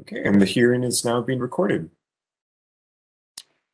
[0.00, 1.90] Okay, and the hearing is now being recorded.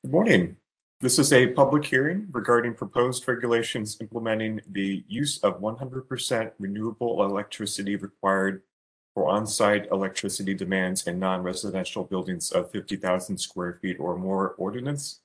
[0.03, 0.57] Good morning.
[1.00, 7.96] This is a public hearing regarding proposed regulations implementing the use of 100% renewable electricity
[7.96, 8.62] required
[9.12, 15.20] for on-site electricity demands in non-residential buildings of 50,000 square feet or more ordinance.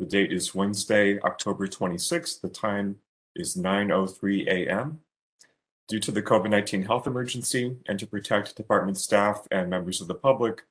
[0.00, 2.40] The date is Wednesday, October 26th.
[2.40, 2.96] The time
[3.36, 4.98] is 9.03 a.m.
[5.88, 10.14] Due to the COVID-19 health emergency and to protect department staff and members of the
[10.14, 10.62] public,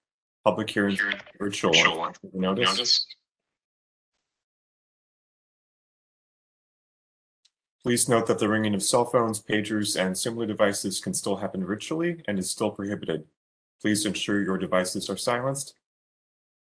[0.44, 1.74] public hearings are virtual.
[2.34, 2.70] Notice.
[2.70, 3.06] Notice.
[7.84, 11.66] Please note that the ringing of cell phones, pagers, and similar devices can still happen
[11.66, 13.26] virtually and is still prohibited.
[13.82, 15.76] Please ensure your devices are silenced.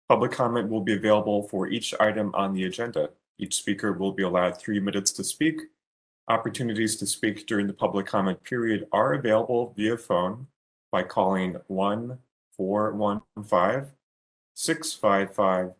[0.10, 3.10] Public comment will be available for each item on the agenda.
[3.40, 5.62] Each speaker will be allowed three minutes to speak.
[6.28, 10.48] Opportunities to speak during the public comment period are available via phone
[10.92, 12.18] by calling 1
[12.58, 13.92] 415
[14.56, 15.74] 655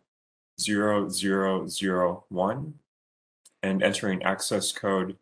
[0.60, 2.74] 0001
[3.62, 5.16] and entering access code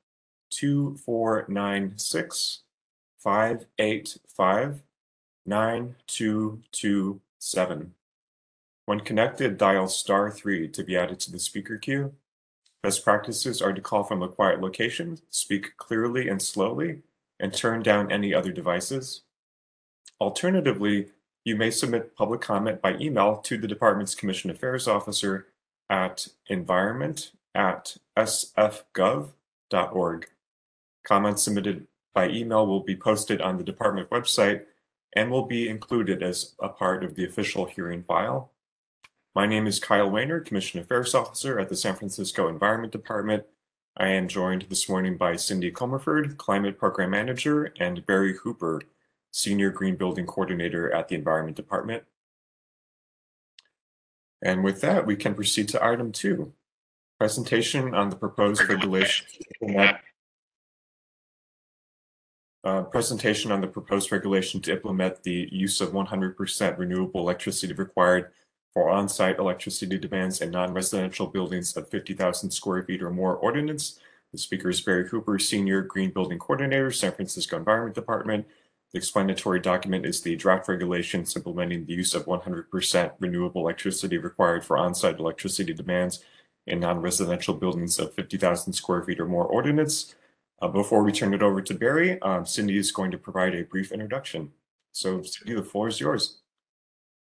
[0.50, 2.62] 2496
[3.18, 4.82] 585
[5.46, 7.94] 9227.
[8.86, 12.12] When connected, dial star 3 to be added to the speaker queue.
[12.84, 17.00] Best practices are to call from a quiet location, speak clearly and slowly,
[17.40, 19.22] and turn down any other devices.
[20.20, 21.06] Alternatively,
[21.46, 25.46] you may submit public comment by email to the department's Commission Affairs Officer
[25.88, 29.32] at environment at sfgov.org.
[31.06, 34.66] Comments submitted by email will be posted on the department website
[35.16, 38.50] and will be included as a part of the official hearing file.
[39.34, 43.42] My name is Kyle Wayner, Commission Affairs Officer at the San Francisco Environment Department.
[43.96, 48.80] I am joined this morning by Cindy Comerford, Climate Program Manager, and Barry Hooper,
[49.32, 52.04] Senior Green Building Coordinator at the Environment Department.
[54.40, 56.52] And with that, we can proceed to item two,
[57.18, 59.26] presentation on the proposed regulation
[62.62, 68.30] uh, presentation on the proposed regulation to implement the use of 100% renewable electricity required
[68.74, 74.00] for on-site electricity demands in non-residential buildings of 50,000 square feet or more ordinance.
[74.32, 78.46] The speaker is Barry Hooper, Senior Green Building Coordinator, San Francisco Environment Department.
[78.92, 84.64] The explanatory document is the draft regulations implementing the use of 100% renewable electricity required
[84.64, 86.24] for on-site electricity demands
[86.66, 90.16] in non-residential buildings of 50,000 square feet or more ordinance.
[90.60, 93.62] Uh, before we turn it over to Barry, um, Cindy is going to provide a
[93.62, 94.50] brief introduction.
[94.90, 96.40] So Cindy, the floor is yours.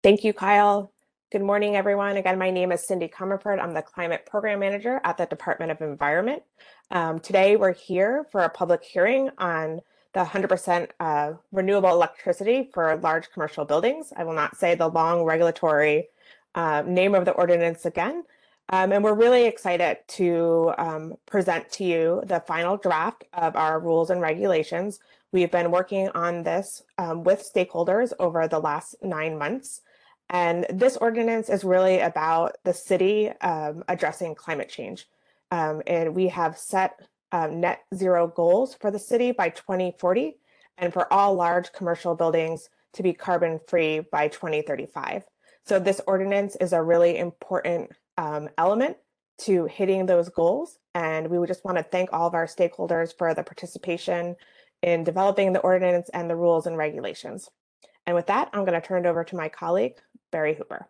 [0.03, 0.91] Thank you, Kyle.
[1.31, 2.17] Good morning, everyone.
[2.17, 3.61] Again, my name is Cindy Comerford.
[3.61, 6.41] I'm the Climate Program Manager at the Department of Environment.
[6.89, 9.81] Um, today, we're here for a public hearing on
[10.13, 14.11] the 100% uh, renewable electricity for large commercial buildings.
[14.17, 16.07] I will not say the long regulatory
[16.55, 18.23] uh, name of the ordinance again.
[18.69, 23.79] Um, and we're really excited to um, present to you the final draft of our
[23.79, 24.99] rules and regulations.
[25.31, 29.81] We've been working on this um, with stakeholders over the last nine months.
[30.29, 35.07] And this ordinance is really about the city um, addressing climate change.
[35.51, 36.99] Um, and we have set
[37.31, 40.37] um, net zero goals for the city by 2040
[40.77, 45.23] and for all large commercial buildings to be carbon free by 2035.
[45.65, 48.97] So this ordinance is a really important um, element
[49.39, 50.77] to hitting those goals.
[50.93, 54.35] And we would just want to thank all of our stakeholders for the participation
[54.81, 57.49] in developing the ordinance and the rules and regulations.
[58.05, 59.95] And with that, I'm going to turn it over to my colleague,
[60.31, 60.87] Barry Hooper.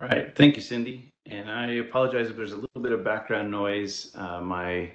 [0.00, 1.12] All right, thank you, Cindy.
[1.24, 4.12] And I apologize if there's a little bit of background noise.
[4.14, 4.90] Uh, my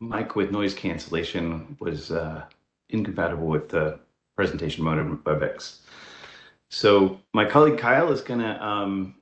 [0.00, 2.44] mic with noise cancellation was uh,
[2.90, 4.00] incompatible with the
[4.36, 5.78] presentation mode of WebEx.
[6.70, 9.14] So my colleague Kyle is going to um,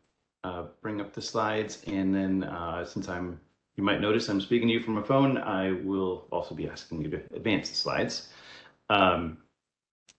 [0.42, 3.40] uh, bring up the slides, and then uh, since I'm,
[3.76, 7.02] you might notice I'm speaking to you from a phone, I will also be asking
[7.02, 8.28] you to advance the slides.
[8.88, 9.38] Um,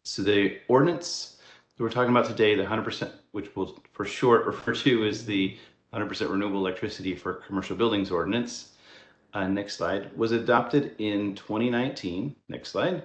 [0.03, 1.37] so the ordinance
[1.77, 5.57] that we're talking about today, the 100%, which we'll for short refer to as the
[5.93, 8.73] 100% renewable electricity for commercial buildings ordinance,
[9.33, 12.35] uh, next slide, was adopted in 2019.
[12.49, 13.03] Next slide.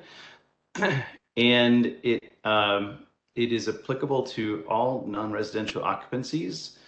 [1.37, 6.79] and it um, it is applicable to all non-residential occupancies,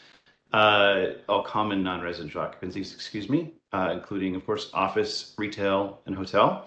[0.55, 6.67] uh, all common non-residential occupancies, excuse me, uh, including, of course, office, retail, and hotel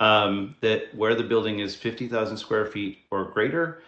[0.00, 3.82] um, that where the building is 50,000 square feet or greater,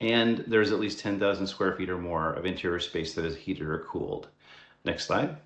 [0.00, 3.66] and there's at least 10,000 square feet or more of interior space that is heated
[3.66, 4.28] or cooled.
[4.84, 5.36] Next slide.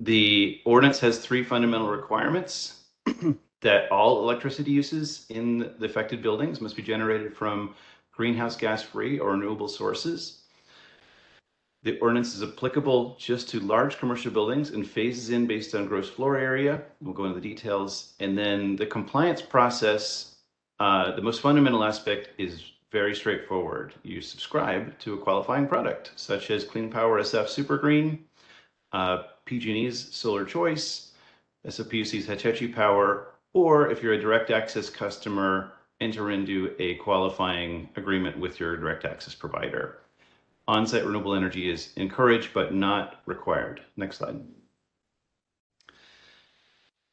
[0.00, 2.80] The ordinance has three fundamental requirements.
[3.62, 7.74] that all electricity uses in the affected buildings must be generated from
[8.12, 10.41] greenhouse gas free or renewable sources.
[11.84, 16.08] The ordinance is applicable just to large commercial buildings and phases in based on gross
[16.08, 16.82] floor area.
[17.00, 18.14] We'll go into the details.
[18.20, 20.36] And then the compliance process,
[20.78, 22.62] uh, the most fundamental aspect is
[22.92, 23.94] very straightforward.
[24.04, 28.26] You subscribe to a qualifying product, such as Clean Power SF Super Green,
[28.92, 31.12] uh, PG&E's Solar Choice,
[31.66, 37.88] SFPUC's Hetch Hetchy Power, or if you're a direct access customer, enter into a qualifying
[37.96, 39.98] agreement with your direct access provider.
[40.68, 43.82] On-site renewable energy is encouraged but not required.
[43.96, 44.40] Next slide.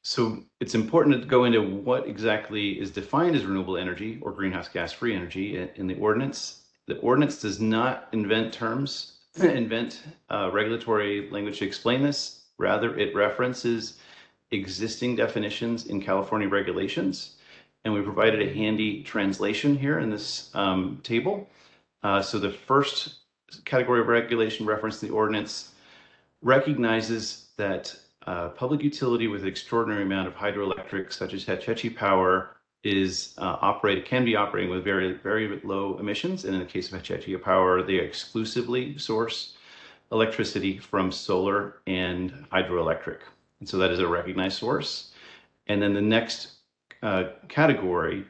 [0.01, 4.67] So it's important to go into what exactly is defined as renewable energy or greenhouse
[4.67, 6.63] gas free energy in the ordinance.
[6.87, 12.45] The ordinance does not invent terms, invent uh, regulatory language to explain this.
[12.57, 13.99] Rather, it references
[14.51, 17.35] existing definitions in California regulations.
[17.85, 21.47] And we provided a handy translation here in this um, table.
[22.03, 23.15] Uh, so the first
[23.65, 25.71] category of regulation referenced in the ordinance
[26.41, 27.95] recognizes that
[28.27, 33.33] uh, public utility with an extraordinary amount of hydroelectric, such as Hetch Hetchy Power, is
[33.37, 36.45] uh, operated can be operating with very very low emissions.
[36.45, 39.57] And in the case of Hetch Hetchy Power, they exclusively source
[40.11, 43.19] electricity from solar and hydroelectric.
[43.59, 45.11] And so that is a recognized source.
[45.67, 46.53] And then the next
[47.03, 48.25] uh, category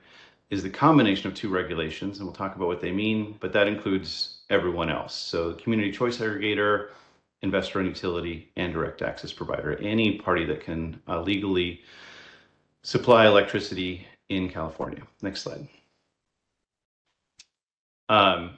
[0.49, 3.67] is the combination of two regulations, and we'll talk about what they mean, but that
[3.67, 5.13] includes everyone else.
[5.13, 6.89] So community choice aggregator,
[7.41, 11.81] investor owned utility, and direct access provider, any party that can uh, legally
[12.83, 15.01] supply electricity in California.
[15.21, 15.67] Next slide.
[18.09, 18.57] Um,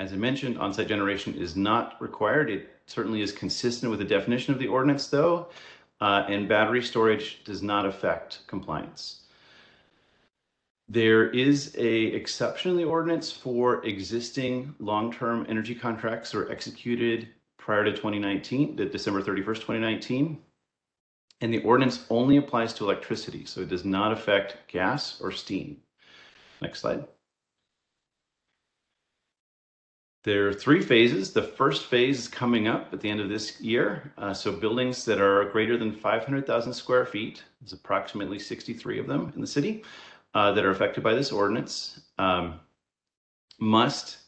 [0.00, 2.50] as I mentioned, on-site generation is not required.
[2.50, 5.48] It certainly is consistent with the definition of the ordinance, though,
[6.00, 9.22] uh, and battery storage does not affect compliance.
[10.90, 17.28] There is a exception in the ordinance for existing long-term energy contracts that are executed
[17.58, 20.38] prior to 2019, the December 31st, 2019.
[21.42, 25.76] And the ordinance only applies to electricity, so it does not affect gas or steam.
[26.62, 27.06] Next slide.
[30.24, 31.32] There are three phases.
[31.32, 34.12] The first phase is coming up at the end of this year.
[34.18, 39.32] Uh, so buildings that are greater than 500,000 square feet, there's approximately 63 of them
[39.34, 39.84] in the city,
[40.34, 42.60] uh, that are affected by this ordinance um,
[43.58, 44.18] must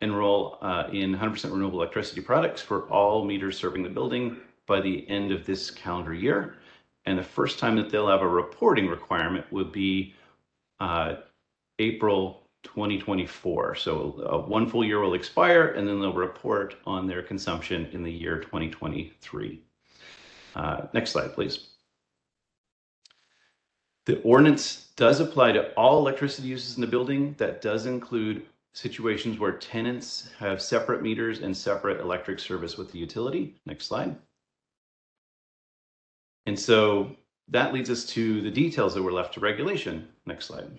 [0.00, 4.36] enroll uh, in 100% renewable electricity products for all meters serving the building
[4.66, 6.56] by the end of this calendar year.
[7.06, 10.14] And the first time that they'll have a reporting requirement would be
[10.80, 11.16] uh,
[11.78, 13.74] April 2024.
[13.74, 18.02] So uh, one full year will expire and then they'll report on their consumption in
[18.02, 19.60] the year 2023.
[20.56, 21.73] Uh, next slide, please.
[24.06, 27.34] The ordinance does apply to all electricity uses in the building.
[27.38, 32.98] That does include situations where tenants have separate meters and separate electric service with the
[32.98, 33.54] utility.
[33.66, 34.16] Next slide.
[36.46, 37.16] And so
[37.48, 40.08] that leads us to the details that were left to regulation.
[40.26, 40.78] Next slide.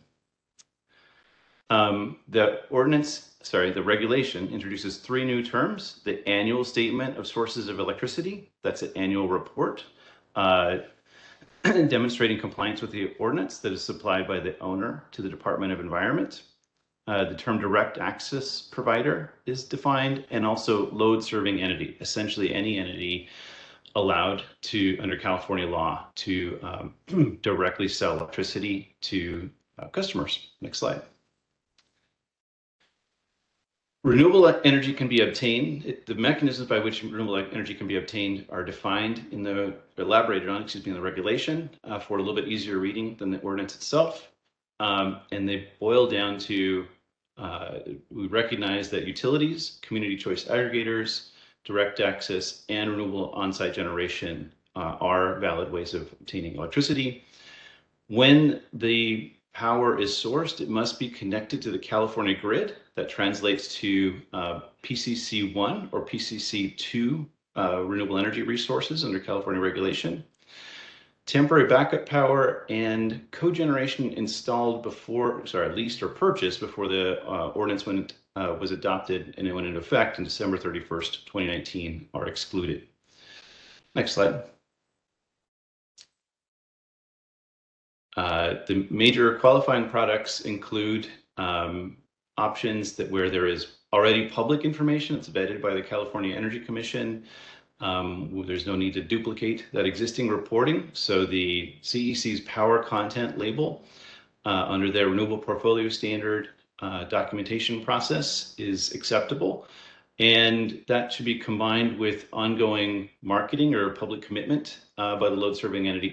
[1.72, 6.02] Um, the ordinance, sorry, the regulation introduces three new terms.
[6.04, 9.84] The annual statement of sources of electricity, that's an annual report.
[10.36, 10.80] Uh,
[11.90, 15.80] demonstrating compliance with the ordinance that is supplied by the owner to the Department of
[15.80, 16.44] Environment.
[17.08, 22.78] Uh, the term direct access provider is defined and also load serving entity, essentially any
[22.78, 23.30] entity
[23.96, 30.52] allowed to, under California law, to um, directly sell electricity to uh, customers.
[30.62, 31.02] Next slide.
[34.06, 35.98] Renewable energy can be obtained.
[36.06, 40.62] the mechanisms by which renewable energy can be obtained are defined in the, elaborated on,
[40.62, 43.74] excuse me, in the regulation uh, for a little bit easier reading than the ordinance
[43.74, 44.30] itself.
[44.80, 46.86] Um, and they boil down to,
[47.40, 47.80] uh,
[48.12, 51.30] we recognize that utilities, community choice aggregators,
[51.64, 57.24] direct access, and renewable on-site generation uh, are valid ways of obtaining electricity.
[58.08, 62.76] When the power is sourced, it must be connected to the California grid.
[62.96, 67.26] That translates to uh, PCC1 or PCC2
[67.58, 70.24] uh, renewable energy resources under California regulation.
[71.26, 77.86] Temporary backup power and cogeneration installed before, sorry, leased or purchased before the uh, ordinance
[77.86, 82.88] went, uh, was adopted and it went into effect in December 31st, 2019 are excluded.
[83.96, 84.44] Next slide.
[88.16, 91.08] Uh, the major qualifying products include
[91.38, 91.98] um,
[92.38, 97.26] options that where there is already public information that's vetted by the California Energy Commission,
[97.82, 100.90] Um, there's no need to duplicate that existing reporting.
[100.94, 103.84] So the CEC's power content label
[104.46, 109.68] uh, under their renewable portfolio standard uh, documentation process is acceptable.
[110.20, 115.58] And that should be combined with ongoing marketing or public commitment uh, by the load
[115.58, 116.08] serving entity,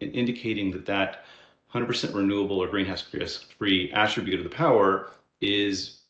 [0.00, 1.24] indicating that that
[1.76, 6.00] 100% renewable or greenhouse gas free attribute of the power is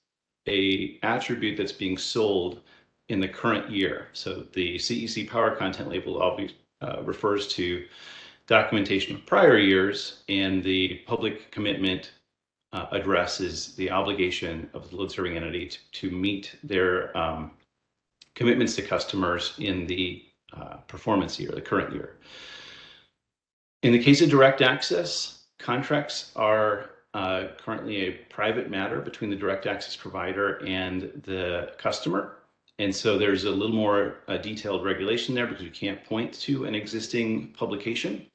[0.48, 2.60] a attribute that's being sold
[3.08, 4.08] in the current year.
[4.12, 7.84] So the CEC power content label always uh, refers to
[8.46, 12.12] documentation of prior years, and the public commitment
[12.72, 17.50] uh, addresses the obligation of the load serving entity to, to meet their um,
[18.34, 22.16] commitments to customers in the uh, performance year, the current year.
[23.82, 29.36] In the case of direct access, contracts are uh, currently a private matter between the
[29.36, 32.38] direct access provider and the customer.
[32.78, 36.66] And so there's a little more uh, detailed regulation there because you can't point to
[36.66, 38.26] an existing publication.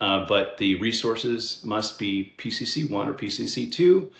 [0.00, 4.10] Uh, but the resources must be PCC1 or PCC2,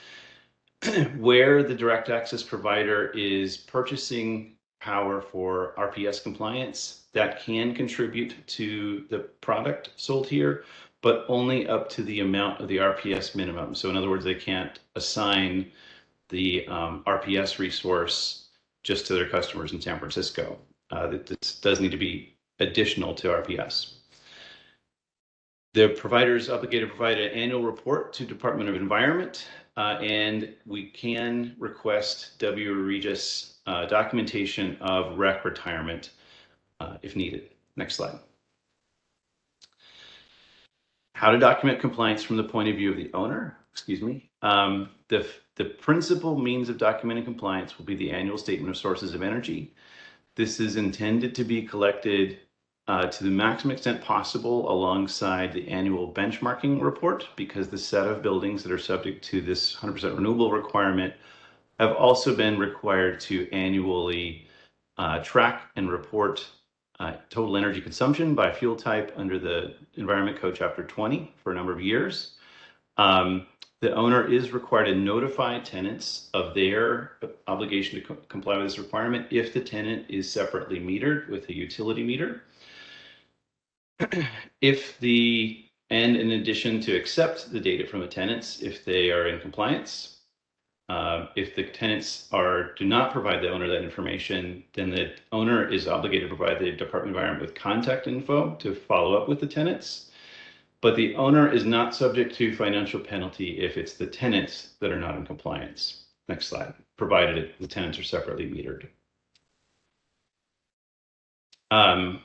[1.19, 9.05] where the direct access provider is purchasing power for RPS compliance that can contribute to
[9.11, 10.65] the product sold here,
[11.03, 13.75] but only up to the amount of the RPS minimum.
[13.75, 15.71] So in other words, they can't assign
[16.29, 18.49] the um, RPS resource
[18.83, 20.59] just to their customers in San Francisco.
[20.91, 23.95] Uh, this does need to be additional to RPS.
[25.75, 30.55] The provider is obligated to provide an annual report to Department of Environment, uh, and
[30.67, 36.11] we can request WREGIS uh, documentation of REC retirement
[36.81, 37.51] uh, if needed.
[37.77, 38.19] Next slide.
[41.19, 44.31] How to document compliance from the point of view of the owner, excuse me.
[44.43, 49.15] Um, the, the principal means of documenting compliance will be the annual statement of sources
[49.15, 49.75] of energy.
[50.37, 52.39] This is intended to be collected
[52.87, 58.23] uh, to the maximum extent possible alongside the annual benchmarking report because the set of
[58.23, 61.13] buildings that are subject to this 100% renewable requirement
[61.81, 64.47] have also been required to annually
[64.99, 66.47] uh, track and report
[67.01, 71.55] uh, total energy consumption by fuel type under the Environment Code Chapter 20 for a
[71.55, 72.37] number of years.
[72.97, 73.47] Um,
[73.81, 77.13] the owner is required to notify tenants of their
[77.47, 81.55] obligation to co comply with this requirement if the tenant is separately metered with a
[81.55, 82.43] utility meter.
[84.61, 89.29] if the and in addition to accept the data from the tenants if they are
[89.29, 90.18] in compliance.
[90.89, 95.69] Uh, if the tenants are do not provide the owner that information, then the owner
[95.71, 99.39] is obligated to provide the Department of Environment with contact info to follow up with
[99.39, 100.11] the tenants.
[100.81, 105.01] But the owner is not subject to financial penalty if it's the tenants that are
[105.01, 106.05] not in compliance.
[106.29, 108.89] Next slide, provided the tenants are separately metered.
[111.71, 112.23] Um,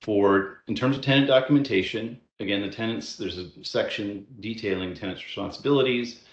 [0.00, 6.24] for, in terms of tenant documentation, again, the tenants, there's a section detailing tenants' responsibilities.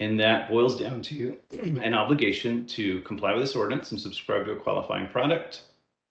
[0.00, 4.52] And that boils down to an obligation to comply with this ordinance and subscribe to
[4.52, 5.62] a qualifying product,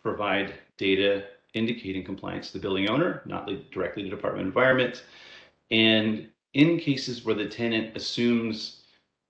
[0.01, 5.03] provide data indicating compliance to the building owner, not directly to the Department of Environment.
[5.71, 8.81] And in cases where the tenant assumes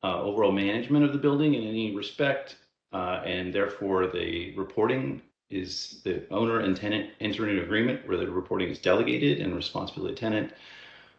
[0.03, 2.57] uh, overall management of the building in any respect,
[2.93, 8.29] uh, and therefore the reporting is the owner and tenant enter an agreement where the
[8.29, 10.53] reporting is delegated and responsibility tenant.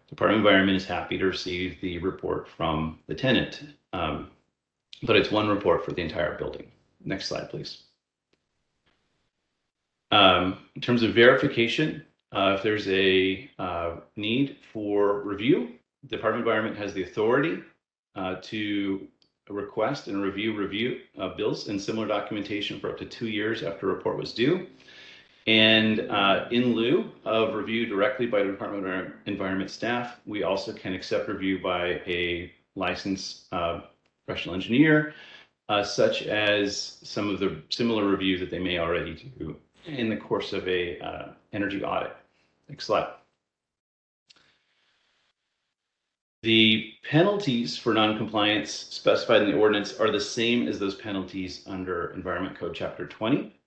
[0.09, 3.63] Department of Environment is happy to receive the report from the tenant,
[3.93, 4.31] um,
[5.03, 6.71] but it's one report for the entire building.
[7.05, 7.83] Next slide, please.
[10.11, 15.73] Um, in terms of verification, uh, if there's a uh, need for review,
[16.07, 17.59] Department of Environment has the authority
[18.15, 19.07] uh, to
[19.51, 21.01] request and review review
[21.37, 24.67] bills and similar documentation for up to two years after a report was due.
[25.49, 30.75] And uh, in lieu of review directly by the Department of Environment staff, we also
[30.75, 33.81] can accept review by a licensed uh,
[34.27, 35.15] professional engineer,
[35.71, 40.19] uh, such as some of the similar reviews that they may already do in the
[40.19, 42.15] course of a uh, energy audit.
[42.69, 43.09] Next slide.
[46.43, 52.13] The penalties for noncompliance specified in the ordinance are the same as those penalties under
[52.13, 53.58] Environment Code Chapter 20,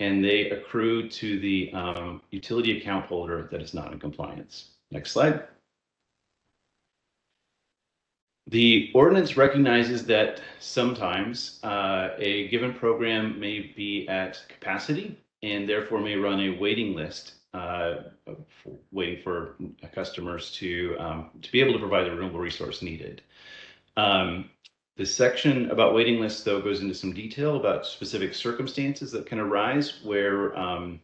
[0.00, 4.70] and they accrue to the um, utility account holder that is not in compliance.
[4.90, 5.44] Next slide.
[8.48, 16.00] The ordinance recognizes that sometimes uh, a given program may be at capacity and therefore
[16.00, 17.96] may run a waiting list uh,
[18.92, 19.56] waiting for
[19.92, 23.22] customers to um, to be able to provide the renewable resource needed.
[23.96, 24.50] Um,
[24.96, 29.38] the section about waiting lists, though, goes into some detail about specific circumstances that can
[29.38, 31.00] arise where um,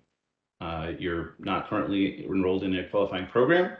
[0.61, 3.77] uh, you're not currently enrolled in a qualifying program.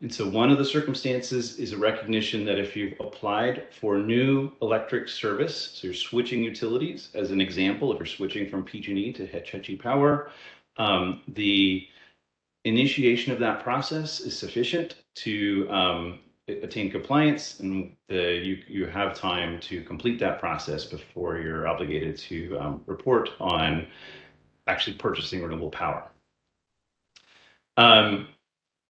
[0.00, 4.52] And so one of the circumstances is a recognition that if you've applied for new
[4.60, 9.26] electric service, so you're switching utilities, as an example, if you're switching from PG&E to
[9.26, 10.30] Hetch Hetchy Power,
[10.76, 11.86] um, the
[12.64, 19.14] initiation of that process is sufficient to um, attain compliance and the, you, you have
[19.14, 23.86] time to complete that process before you're obligated to um, report on
[24.66, 26.10] actually purchasing renewable power.
[27.76, 28.28] Um,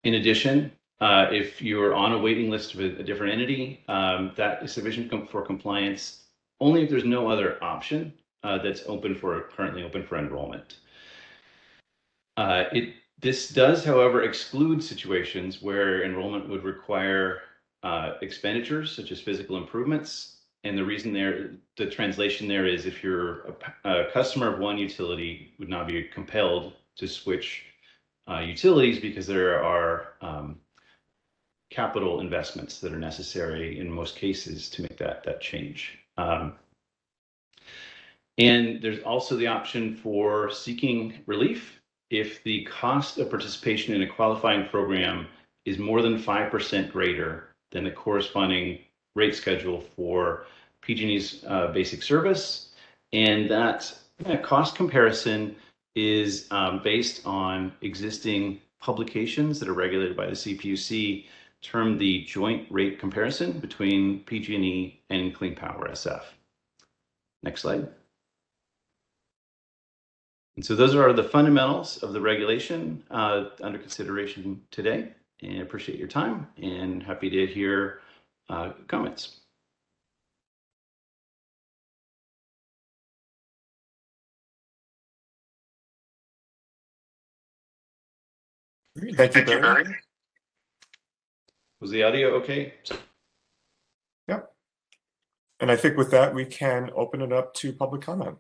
[0.04, 4.64] in addition, uh, if you're on a waiting list a, a different entity, um, that
[4.64, 6.26] is sufficient com for compliance
[6.62, 8.14] only if there's no other option
[8.44, 10.78] uh, that's open for currently open for enrollment.
[12.38, 17.42] Uh, it this does, however, exclude situations where enrollment would require
[17.84, 20.38] uh, expenditures such as physical improvements.
[20.64, 24.78] And the reason there, the translation there is if you're a, a customer of one
[24.78, 27.66] utility would not be compelled to switch
[28.30, 30.60] uh, utilities because there are um,
[31.70, 35.98] capital investments that are necessary in most cases to make that, that change.
[36.18, 36.54] Um,
[38.38, 41.79] and there's also the option for seeking relief
[42.10, 45.28] if the cost of participation in a qualifying program
[45.66, 48.80] is more than 5% greater than the corresponding
[49.16, 50.46] rate schedule for
[50.82, 52.70] PG&E's uh, basic service.
[53.14, 55.56] And that, that cost comparison
[55.96, 61.26] is um, based on existing publications that are regulated by the CPUC
[61.62, 66.24] termed the joint rate comparison between PG&E and Clean Power SF.
[67.44, 67.90] Next slide.
[70.60, 75.14] And so those are the fundamentals of the regulation uh, under consideration today.
[75.42, 78.02] And I appreciate your time and happy to hear
[78.50, 79.40] uh, comments.
[89.14, 89.96] Thank you, Barry.
[91.80, 92.74] Was the audio okay?
[94.28, 94.52] Yep.
[95.62, 98.36] And I think with that, we can open it up to public comment.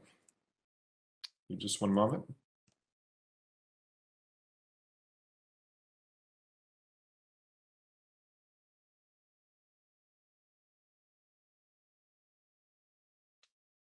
[1.58, 2.24] Just one moment.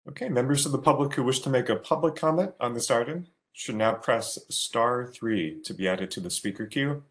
[0.09, 3.27] Okay, members of the public who wish to make a public comment on this item
[3.53, 7.03] should now press star three to be added to the speaker queue.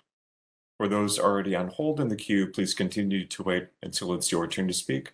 [0.77, 4.47] For those already on hold in the queue, please continue to wait until it's your
[4.47, 5.13] turn to speak.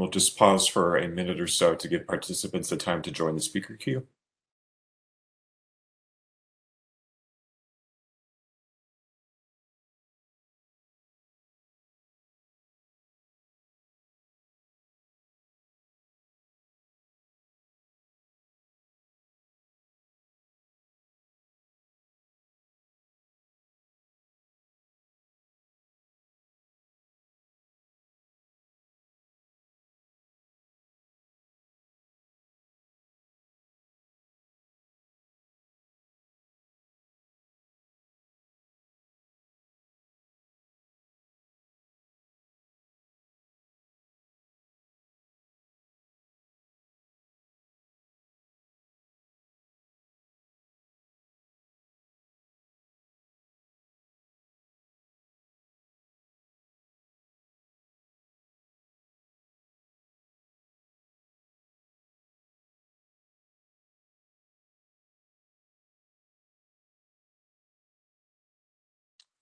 [0.00, 3.34] We'll just pause for a minute or so to give participants the time to join
[3.34, 4.06] the speaker queue.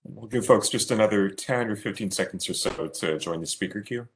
[0.03, 3.81] We'll give folks just another 10 or 15 seconds or so to join the speaker
[3.81, 4.07] queue.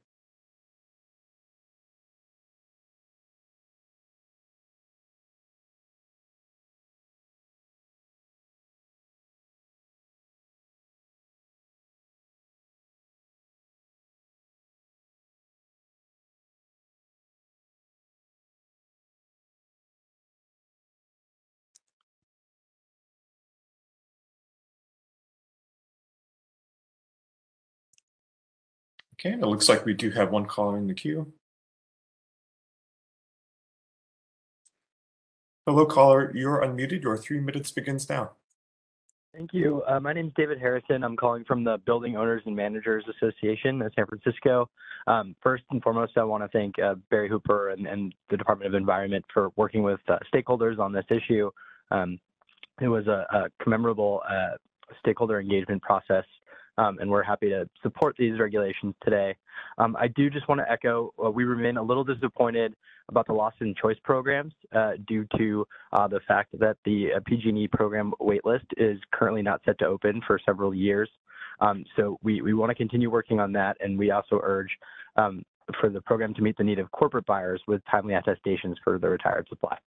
[29.26, 31.32] Okay, it looks like we do have one caller in the queue.
[35.66, 36.30] Hello, caller.
[36.32, 37.02] You're unmuted.
[37.02, 38.32] Your three minutes begins now.
[39.34, 39.82] Thank you.
[39.86, 41.02] Uh, my name is David Harrison.
[41.02, 44.70] I'm calling from the Building Owners and Managers Association of San Francisco.
[45.08, 48.68] Um, first and foremost, I want to thank uh, Barry Hooper and, and, the Department
[48.68, 51.50] of Environment for working with uh, stakeholders on this issue.
[51.90, 52.18] Um,
[52.80, 54.56] it was a, a commemorable uh,
[55.00, 56.24] stakeholder engagement process
[56.78, 59.36] um, and we're happy to support these regulations today.
[59.78, 62.74] Um, I do just want to echo, uh, we remain a little disappointed
[63.08, 67.20] about the loss in Choice programs uh, due to uh, the fact that the uh,
[67.26, 71.08] PG&E program waitlist is currently not set to open for several years.
[71.60, 74.70] Um, so we, we want to continue working on that, and we also urge
[75.16, 75.44] um,
[75.80, 79.08] for the program to meet the need of corporate buyers with timely attestations for the
[79.08, 79.78] retired supply.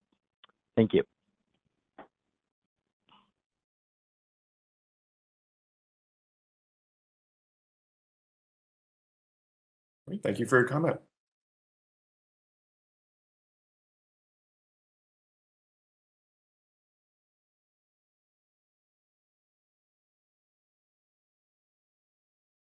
[0.76, 1.02] Thank you.
[10.18, 10.98] Thank you for your comment.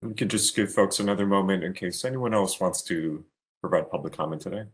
[0.01, 3.23] We could just give folks another moment in case anyone else wants to
[3.62, 4.65] provide public comment today.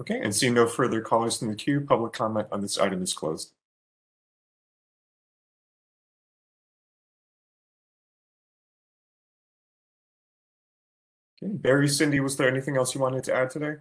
[0.00, 3.12] Okay, and seeing no further callers in the queue, public comment on this item is
[3.12, 3.52] closed.
[11.42, 13.76] Okay, Barry, Cindy, was there anything else you wanted to add today?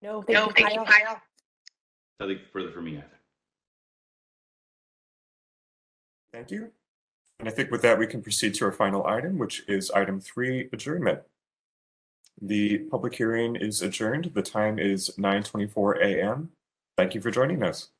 [0.00, 1.20] No, thank you, Kyle.
[2.20, 3.04] Nothing further from me either.
[6.32, 6.70] Thank you.
[7.40, 10.20] And I think with that, we can proceed to our final item, which is item
[10.20, 11.20] three, adjournment.
[12.40, 14.32] The public hearing is adjourned.
[14.34, 16.50] The time is 9:24 a.m.
[16.96, 17.90] Thank you for joining us.